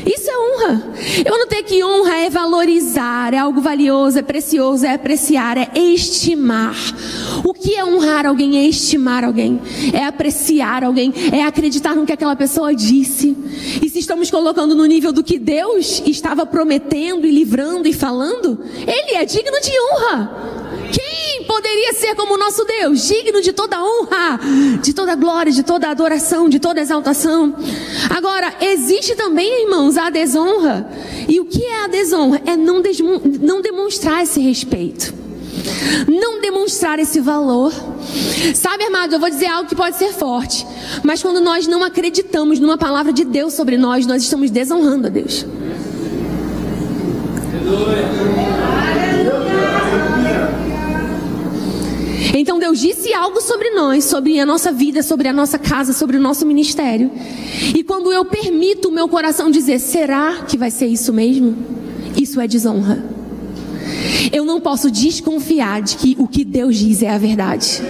[0.07, 0.83] Isso é honra.
[1.25, 6.75] Eu notei que honra é valorizar, é algo valioso, é precioso, é apreciar, é estimar.
[7.43, 8.57] O que é honrar alguém?
[8.57, 9.59] É estimar alguém,
[9.91, 13.35] é apreciar alguém, é acreditar no que aquela pessoa disse.
[13.83, 18.59] E se estamos colocando no nível do que Deus estava prometendo e livrando e falando,
[18.87, 20.66] Ele é digno de honra.
[21.47, 24.39] Poderia ser como o nosso Deus, digno de toda honra,
[24.81, 27.55] de toda glória, de toda adoração, de toda exaltação?
[28.09, 30.89] Agora, existe também, irmãos, a desonra.
[31.27, 32.41] E o que é a desonra?
[32.45, 32.81] É não,
[33.41, 35.13] não demonstrar esse respeito,
[36.07, 37.71] não demonstrar esse valor.
[38.53, 40.65] Sabe, amado, eu vou dizer algo que pode ser forte,
[41.03, 45.09] mas quando nós não acreditamos numa palavra de Deus sobre nós, nós estamos desonrando a
[45.09, 45.45] Deus.
[52.47, 56.15] Então Deus disse algo sobre nós, sobre a nossa vida, sobre a nossa casa, sobre
[56.15, 57.11] o nosso ministério.
[57.75, 61.57] E quando eu permito o meu coração dizer, será que vai ser isso mesmo?
[62.15, 63.03] Isso é desonra.
[64.31, 67.81] Eu não posso desconfiar de que o que Deus diz é a verdade.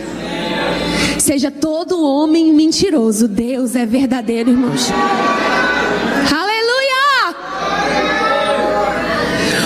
[1.20, 4.90] Seja todo homem mentiroso, Deus é verdadeiro, irmãos.
[6.36, 7.36] Aleluia!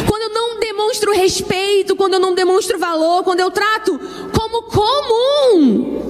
[0.06, 3.98] Quando eu não demonstro respeito, quando eu não demonstro valor, quando eu trato
[4.52, 6.02] como comum.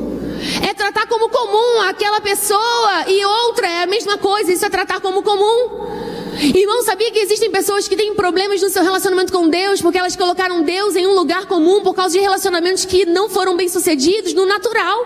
[0.67, 4.99] É tratar como comum aquela pessoa e outra é a mesma coisa, isso é tratar
[4.99, 5.91] como comum.
[6.39, 10.15] Irmão, sabia que existem pessoas que têm problemas no seu relacionamento com Deus porque elas
[10.15, 14.33] colocaram Deus em um lugar comum por causa de relacionamentos que não foram bem sucedidos
[14.33, 15.05] no natural.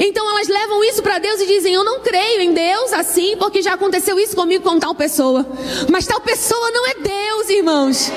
[0.00, 3.62] Então elas levam isso para Deus e dizem: Eu não creio em Deus assim, porque
[3.62, 5.46] já aconteceu isso comigo com tal pessoa.
[5.88, 8.10] Mas tal pessoa não é Deus, irmãos.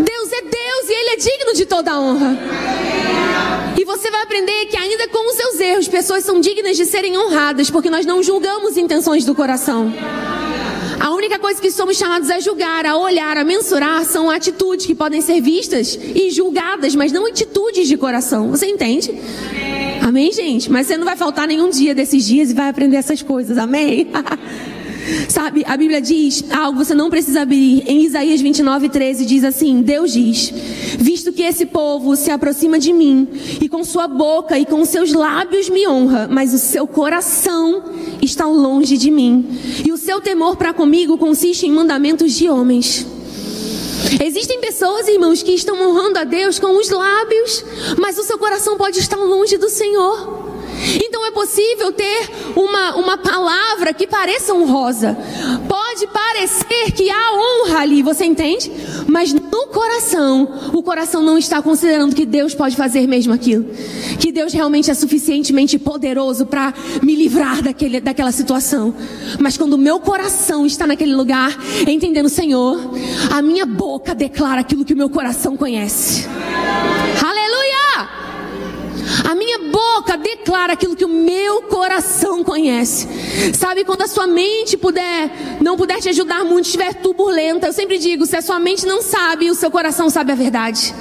[0.00, 2.85] Deus é Deus e Ele é digno de toda honra.
[3.78, 7.16] E você vai aprender que, ainda com os seus erros, pessoas são dignas de serem
[7.18, 9.92] honradas, porque nós não julgamos intenções do coração.
[10.98, 14.94] A única coisa que somos chamados a julgar, a olhar, a mensurar são atitudes que
[14.94, 18.50] podem ser vistas e julgadas, mas não atitudes de coração.
[18.50, 19.14] Você entende?
[20.00, 20.70] Amém, gente?
[20.70, 23.58] Mas você não vai faltar nenhum dia desses dias e vai aprender essas coisas.
[23.58, 24.08] Amém?
[25.28, 27.84] Sabe, a Bíblia diz algo você não precisa abrir.
[27.86, 30.52] Em Isaías 29, 13 diz assim: Deus diz:
[30.98, 33.28] Visto que esse povo se aproxima de mim,
[33.60, 37.84] e com sua boca e com seus lábios me honra, mas o seu coração
[38.20, 39.46] está longe de mim,
[39.84, 43.06] e o seu temor para comigo consiste em mandamentos de homens.
[44.24, 47.64] Existem pessoas, irmãos, que estão honrando a Deus com os lábios,
[47.98, 50.45] mas o seu coração pode estar longe do Senhor.
[51.02, 55.16] Então é possível ter uma, uma palavra que pareça honrosa.
[55.68, 58.70] Pode parecer que há honra ali, você entende?
[59.06, 63.64] Mas no coração, o coração não está considerando que Deus pode fazer mesmo aquilo.
[64.18, 68.94] Que Deus realmente é suficientemente poderoso para me livrar daquele, daquela situação.
[69.40, 72.78] Mas quando o meu coração está naquele lugar, entendendo, Senhor,
[73.30, 76.26] a minha boca declara aquilo que o meu coração conhece.
[77.22, 78.08] Aleluia!
[79.24, 83.06] A minha boca declara aquilo que o meu coração conhece.
[83.54, 87.98] Sabe, quando a sua mente puder, não puder te ajudar muito, estiver turbulenta, eu sempre
[87.98, 90.94] digo, se a sua mente não sabe, o seu coração sabe a verdade.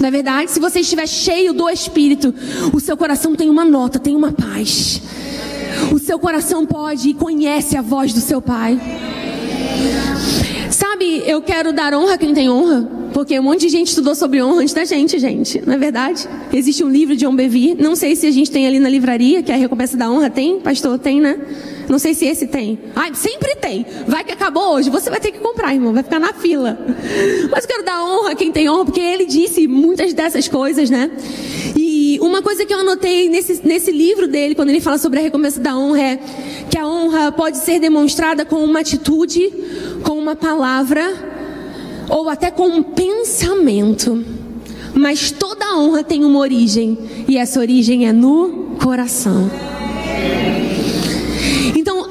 [0.00, 2.34] Na é verdade, se você estiver cheio do Espírito,
[2.72, 5.02] o seu coração tem uma nota, tem uma paz.
[5.92, 8.80] O seu coração pode e conhece a voz do seu Pai.
[10.70, 13.03] Sabe, eu quero dar honra a quem tem honra.
[13.14, 15.62] Porque um monte de gente estudou sobre honra antes da gente, gente.
[15.64, 16.28] Não é verdade?
[16.52, 17.34] Existe um livro de John.
[17.78, 20.28] Não sei se a gente tem ali na livraria, que é a recompensa da honra.
[20.28, 20.58] Tem?
[20.58, 21.38] Pastor, tem, né?
[21.88, 22.76] Não sei se esse tem.
[22.94, 23.86] Ai, sempre tem.
[24.08, 24.90] Vai que acabou hoje.
[24.90, 25.92] Você vai ter que comprar, irmão.
[25.92, 26.76] Vai ficar na fila.
[27.52, 31.08] Mas quero dar honra a quem tem honra, porque ele disse muitas dessas coisas, né?
[31.76, 35.22] E uma coisa que eu anotei nesse, nesse livro dele, quando ele fala sobre a
[35.22, 36.18] recompensa da honra, é
[36.68, 39.52] que a honra pode ser demonstrada com uma atitude,
[40.02, 41.33] com uma palavra,
[42.08, 44.24] ou até com um pensamento.
[44.94, 49.50] Mas toda honra tem uma origem, e essa origem é no coração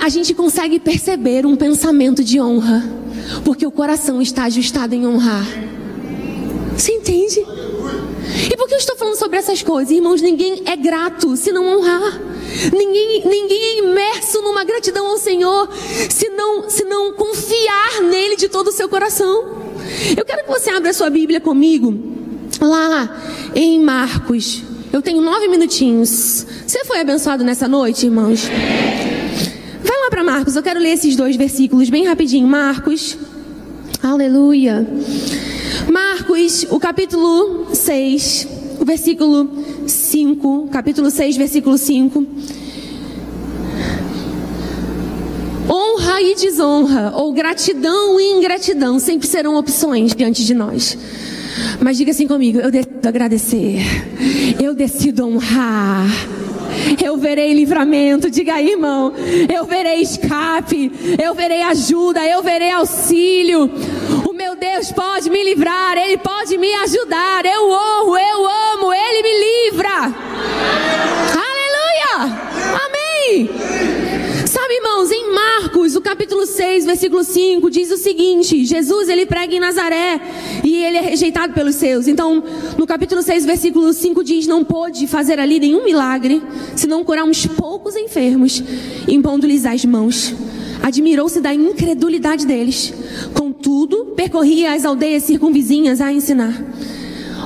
[0.03, 2.84] a gente consegue perceber um pensamento de honra,
[3.45, 5.47] porque o coração está ajustado em honrar.
[6.75, 7.39] Você entende?
[7.39, 9.95] E por que eu estou falando sobre essas coisas?
[9.95, 12.19] Irmãos, ninguém é grato se não honrar.
[12.73, 14.33] Ninguém, ninguém é imerso
[14.63, 15.69] numa gratidão ao Senhor
[16.10, 19.62] se não, se não confiar nele de todo o seu coração.
[20.15, 21.93] Eu quero que você abra a sua Bíblia comigo,
[22.60, 23.21] lá
[23.54, 24.63] em Marcos.
[24.91, 26.45] Eu tenho nove minutinhos.
[26.65, 28.49] Você foi abençoado nessa noite, irmãos?
[30.10, 32.47] para Marcos, eu quero ler esses dois versículos bem rapidinho.
[32.47, 33.17] Marcos,
[34.04, 34.88] aleluia.
[35.91, 38.47] Marcos, o capítulo 6,
[38.80, 39.49] o versículo
[39.88, 42.28] 5, capítulo 6, versículo 5.
[46.04, 50.98] Honra e desonra, ou gratidão e ingratidão, sempre serão opções diante de nós.
[51.80, 53.80] Mas diga assim comigo: eu decido agradecer,
[54.62, 56.06] eu decido honrar.
[57.02, 59.13] Eu verei livramento, diga aí, irmão.
[59.54, 60.92] Eu verei escape,
[61.24, 63.72] eu verei ajuda, eu verei auxílio.
[64.28, 67.46] O meu Deus pode me livrar, Ele pode me ajudar.
[67.46, 70.13] Eu honro, eu amo, Ele me livra.
[71.48, 72.39] Aleluia!
[72.86, 73.50] Amém!
[74.46, 75.34] Sabe, irmãos, em
[75.95, 80.19] O capítulo 6, versículo 5, diz o seguinte: Jesus ele prega em Nazaré
[80.63, 82.08] e ele é rejeitado pelos seus.
[82.08, 82.43] Então,
[82.77, 86.41] no capítulo 6, versículo 5 diz: Não pôde fazer ali nenhum milagre,
[86.75, 88.63] senão curar uns poucos enfermos,
[89.08, 90.34] impondo-lhes as mãos.
[90.82, 92.93] Admirou-se da incredulidade deles.
[93.34, 96.53] Contudo, percorria as aldeias circunvizinhas a ensinar.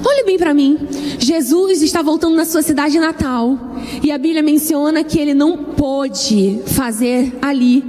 [0.06, 0.78] Olhe bem para mim.
[1.20, 3.58] Jesus está voltando na sua cidade natal.
[4.04, 7.84] E a Bíblia menciona que ele não pôde fazer ali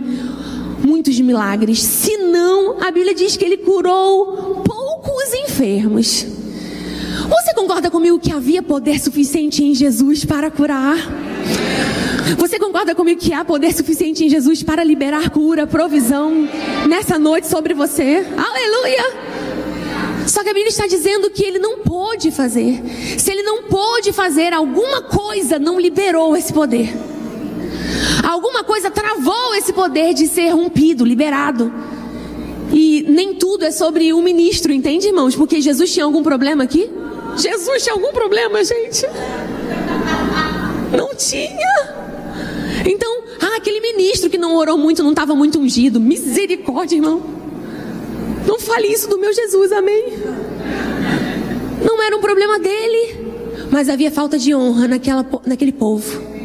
[0.85, 1.81] muitos milagres.
[1.81, 6.27] Senão, a Bíblia diz que ele curou poucos enfermos.
[7.29, 10.97] Você concorda comigo que havia poder suficiente em Jesus para curar?
[12.37, 16.49] Você concorda comigo que há poder suficiente em Jesus para liberar cura, provisão
[16.87, 18.25] nessa noite sobre você?
[18.37, 19.29] Aleluia!
[20.27, 22.83] Só que a Bíblia está dizendo que ele não pôde fazer.
[23.19, 26.95] Se ele não pôde fazer, alguma coisa não liberou esse poder.
[28.29, 31.73] Alguma coisa travou esse poder de ser rompido, liberado.
[32.71, 35.35] E nem tudo é sobre o ministro, entende, irmãos?
[35.35, 36.91] Porque Jesus tinha algum problema aqui?
[37.39, 39.07] Jesus tinha algum problema, gente?
[40.95, 41.95] Não tinha.
[42.85, 45.99] Então, ah, aquele ministro que não orou muito, não estava muito ungido.
[45.99, 47.23] Misericórdia, irmão.
[48.47, 50.05] Não fale isso do meu Jesus, amém?
[51.83, 53.25] Não era um problema dele,
[53.71, 56.38] mas havia falta de honra naquela, naquele povo.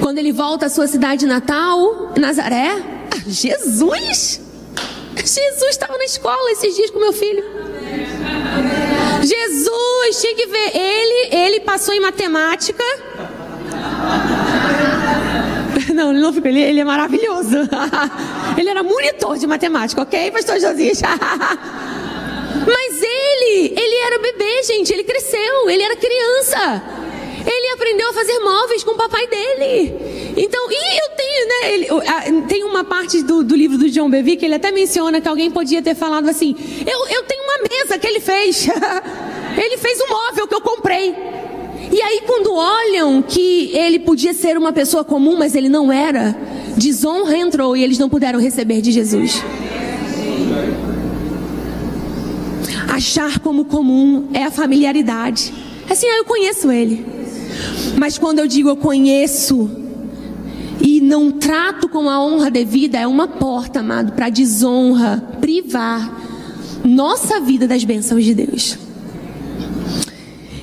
[0.00, 4.40] Quando ele volta à sua cidade natal, Nazaré, ah, Jesus!
[5.16, 7.44] Jesus estava na escola esses dias com meu filho.
[9.22, 10.76] Jesus, tinha que ver.
[10.76, 12.82] Ele, ele passou em matemática.
[15.94, 17.56] Não, ele não ficou, ele, ele é maravilhoso.
[18.56, 21.02] ele era monitor de matemática, ok, pastor Josias?
[22.66, 26.82] Mas ele, ele era bebê, gente, ele cresceu, ele era criança.
[27.46, 30.32] Ele aprendeu a fazer móveis com o papai dele.
[30.36, 31.72] Então, e eu tenho, né?
[31.72, 35.28] Ele, tem uma parte do, do livro do John Bevere que ele até menciona que
[35.28, 36.54] alguém podia ter falado assim:
[36.86, 38.66] eu, eu tenho uma mesa que ele fez.
[39.56, 41.14] ele fez um móvel que eu comprei.
[41.90, 46.34] E aí, quando olham que ele podia ser uma pessoa comum, mas ele não era,
[46.76, 49.42] desonra entrou e eles não puderam receber de Jesus.
[52.88, 55.52] Achar como comum é a familiaridade.
[55.88, 57.04] Assim, ah, eu conheço ele.
[57.96, 59.70] Mas quando eu digo eu conheço
[60.80, 66.20] e não trato com a honra devida, é uma porta, amado, para desonra, privar
[66.84, 68.78] nossa vida das bênçãos de Deus.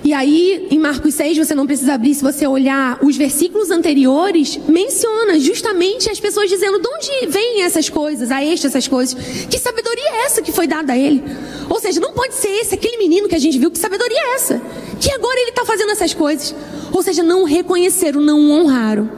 [0.09, 4.59] E aí, em Marcos 6, você não precisa abrir, se você olhar os versículos anteriores,
[4.67, 9.13] menciona justamente as pessoas dizendo de onde vêm essas coisas, a este essas coisas.
[9.45, 11.23] Que sabedoria é essa que foi dada a ele?
[11.69, 14.33] Ou seja, não pode ser esse, aquele menino que a gente viu, que sabedoria é
[14.33, 14.59] essa?
[14.99, 16.55] Que agora ele está fazendo essas coisas.
[16.99, 19.09] Ou seja, não reconheceram, não honraram.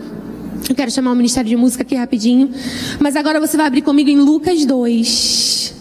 [0.69, 2.51] Eu quero chamar o Ministério de Música aqui rapidinho.
[2.99, 5.73] Mas agora você vai abrir comigo em Lucas 2.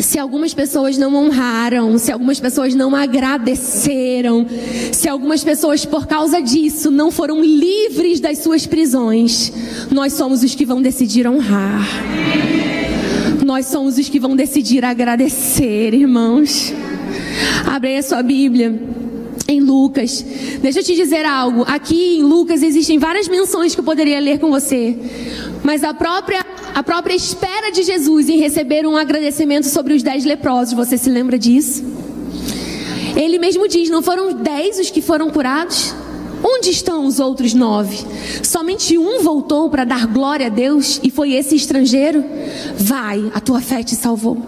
[0.00, 4.44] se algumas pessoas não honraram, se algumas pessoas não agradeceram,
[4.90, 9.52] se algumas pessoas por causa disso não foram livres das suas prisões,
[9.88, 11.86] nós somos os que vão decidir honrar.
[13.46, 16.74] Nós somos os que vão decidir agradecer, irmãos.
[17.64, 19.01] Abre a sua Bíblia
[19.52, 20.24] em Lucas.
[20.60, 21.64] Deixa eu te dizer algo.
[21.66, 24.96] Aqui em Lucas existem várias menções que eu poderia ler com você.
[25.62, 26.44] Mas a própria,
[26.74, 31.08] a própria espera de Jesus em receber um agradecimento sobre os dez leprosos, você se
[31.08, 31.84] lembra disso?
[33.16, 35.94] Ele mesmo diz: não foram dez os que foram curados?
[36.44, 38.04] Onde estão os outros nove?
[38.42, 42.24] Somente um voltou para dar glória a Deus e foi esse estrangeiro?
[42.76, 44.38] Vai, a tua fé te salvou.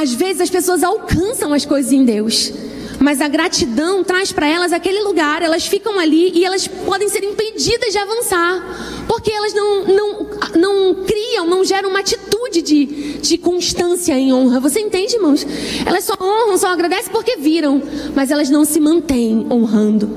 [0.00, 2.52] Às vezes as pessoas alcançam as coisas em Deus,
[3.00, 7.24] mas a gratidão traz para elas aquele lugar, elas ficam ali e elas podem ser
[7.24, 13.38] impedidas de avançar, porque elas não, não, não criam, não geram uma atitude de, de
[13.38, 14.60] constância em honra.
[14.60, 15.46] Você entende, irmãos?
[15.86, 17.82] Elas só honram, só agradecem porque viram,
[18.14, 20.10] mas elas não se mantêm honrando.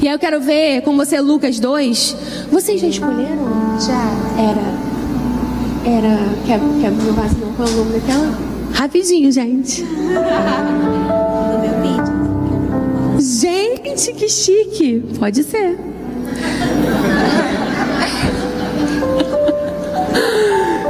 [0.00, 2.16] E aí eu quero ver com você Lucas 2.
[2.50, 3.78] Vocês já escolheram?
[3.78, 3.92] Já.
[4.40, 5.96] Era.
[5.96, 6.18] Era.
[6.46, 7.52] Quer, quer meu vaso não?
[7.52, 8.38] Qual é o nome daquela?
[8.72, 9.84] Rapidinho, gente.
[13.92, 15.02] Gente, que chique.
[15.18, 15.78] Pode ser.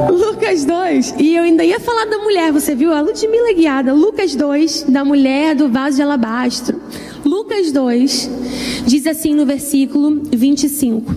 [0.09, 1.15] Lucas 2.
[1.19, 2.93] E eu ainda ia falar da mulher, você viu?
[2.93, 3.93] A Ludmilla guiada.
[3.93, 6.81] Lucas 2, da mulher do vaso de alabastro.
[7.25, 8.31] Lucas 2
[8.87, 11.13] diz assim no versículo 25.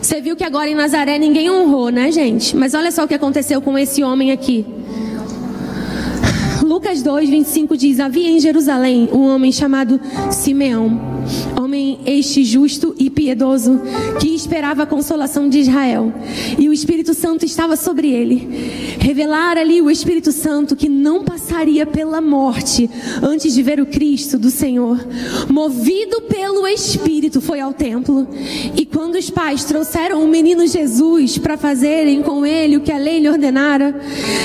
[0.00, 2.56] Você viu que agora em Nazaré ninguém honrou, né, gente?
[2.56, 4.66] Mas olha só o que aconteceu com esse homem aqui.
[6.62, 10.00] Lucas 2, 25 diz: Havia em Jerusalém um homem chamado
[10.30, 11.11] Simeão,
[12.06, 13.80] este justo e piedoso,
[14.20, 16.12] que esperava a consolação de Israel.
[16.58, 18.48] E o Espírito Santo estava sobre ele.
[18.98, 22.88] Revelara-lhe o Espírito Santo que não passaria pela morte
[23.22, 24.98] antes de ver o Cristo do Senhor.
[25.48, 28.26] Movido pelo Espírito, foi ao templo.
[28.76, 32.98] E quando os pais trouxeram o menino Jesus para fazerem com ele o que a
[32.98, 34.00] lei lhe ordenara,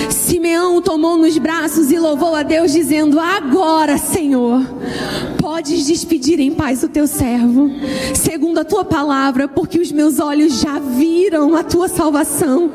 [0.10, 4.62] Simeão o tomou nos braços e louvou a Deus, dizendo: Agora, Senhor,
[5.48, 7.72] podes despedir em paz o teu servo,
[8.14, 12.70] segundo a tua palavra, porque os meus olhos já viram a tua salvação,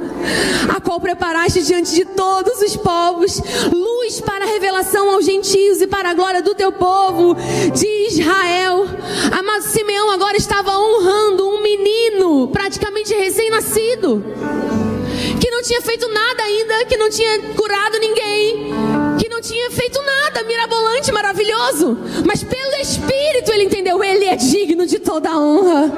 [0.75, 5.87] a qual preparaste diante de todos os povos, luz para a revelação aos gentios e
[5.87, 7.37] para a glória do teu povo
[7.75, 8.87] de Israel.
[9.39, 14.25] Amado Simeão agora estava honrando um menino, praticamente recém-nascido
[15.63, 18.73] não tinha feito nada ainda, que não tinha curado ninguém,
[19.17, 21.97] que não tinha feito nada mirabolante, maravilhoso,
[22.27, 25.93] mas pelo Espírito ele entendeu, ele é digno de toda a honra.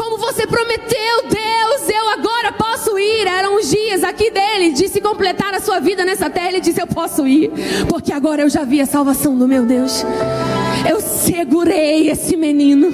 [0.00, 3.26] Como você prometeu, Deus, eu agora posso ir.
[3.26, 6.50] Eram os dias aqui dele de se completar a sua vida nessa terra.
[6.50, 7.50] Ele disse: Eu posso ir,
[7.88, 10.04] porque agora eu já vi a salvação do meu Deus.
[10.88, 12.92] Eu segurei esse menino.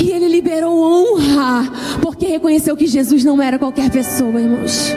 [0.00, 1.70] E ele liberou honra,
[2.02, 4.92] porque reconheceu que Jesus não era qualquer pessoa, irmãos.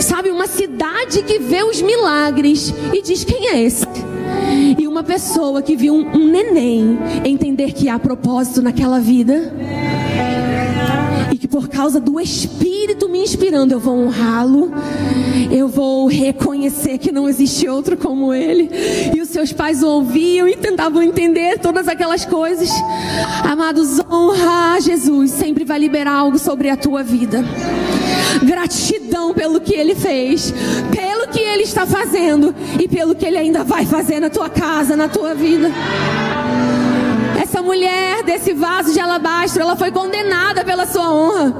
[0.00, 3.86] Sabe, uma cidade que vê os milagres e diz: quem é esse?
[4.78, 9.52] E uma pessoa que viu um, um neném entender que há propósito naquela vida.
[11.36, 14.72] E que por causa do Espírito me inspirando, eu vou honrá-lo.
[15.52, 18.70] Eu vou reconhecer que não existe outro como ele.
[19.14, 22.70] E os seus pais ouviam e tentavam entender todas aquelas coisas.
[23.44, 27.44] Amados, honra a Jesus sempre vai liberar algo sobre a tua vida.
[28.42, 30.54] Gratidão pelo que ele fez,
[30.90, 34.96] pelo que ele está fazendo e pelo que ele ainda vai fazer na tua casa,
[34.96, 35.70] na tua vida.
[37.56, 41.54] Essa mulher desse vaso de alabastro, ela foi condenada pela sua honra.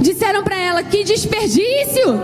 [0.00, 2.20] Disseram para ela: Que desperdício!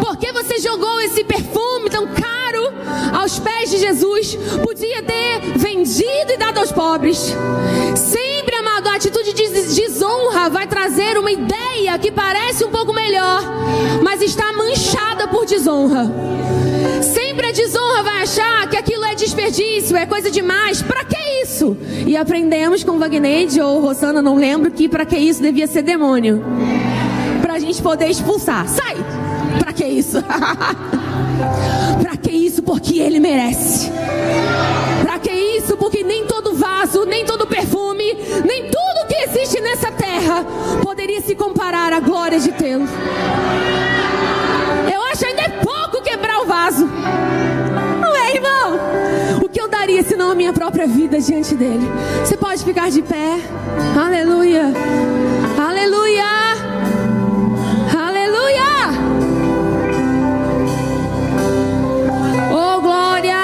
[0.00, 2.72] Por que você jogou esse perfume tão caro
[3.18, 4.38] aos pés de Jesus?
[4.62, 7.34] Podia ter vendido e dado aos pobres.
[7.96, 8.35] Sempre,
[8.96, 13.42] atitude de desonra vai trazer uma ideia que parece um pouco melhor,
[14.02, 16.10] mas está manchada por desonra.
[17.02, 20.80] Sempre a desonra vai achar que aquilo é desperdício, é coisa demais.
[20.80, 21.76] Para que isso?
[22.06, 26.42] E aprendemos com Wagneide ou Rosana, não lembro, que para que isso devia ser demônio.
[27.42, 28.66] Para a gente poder expulsar.
[28.66, 28.96] Sai!
[29.58, 30.22] Para que isso?
[32.00, 32.62] para que isso?
[32.62, 33.90] Porque ele merece.
[35.02, 35.76] Para que isso?
[35.76, 38.70] Porque nem todo vaso, nem todo perfume, nem
[40.26, 40.44] terra
[40.82, 42.86] poderia se comparar à glória de tê-lo.
[44.92, 46.86] Eu acho ainda é pouco quebrar o vaso.
[48.00, 48.78] Não é, irmão?
[49.44, 51.88] O que eu daria se não a minha própria vida diante dele?
[52.24, 53.38] Você pode ficar de pé.
[53.96, 54.72] Aleluia.
[55.56, 56.24] Aleluia.
[57.96, 58.66] Aleluia.
[62.52, 63.36] Oh, glória.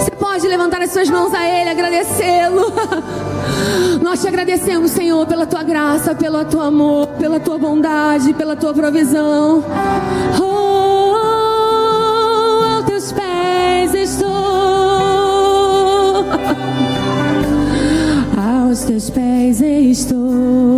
[0.00, 2.72] Você pode levantar as suas mãos a ele, agradecê-lo.
[4.02, 8.72] Nós te agradecemos, Senhor, pela tua graça, pelo teu amor, pela tua bondade, pela tua
[8.72, 9.62] provisão.
[10.40, 11.14] Oh,
[12.76, 14.28] aos teus pés estou.
[18.36, 20.77] Aos teus pés estou